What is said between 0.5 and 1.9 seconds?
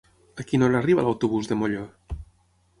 quina hora arriba l'autobús de Molló?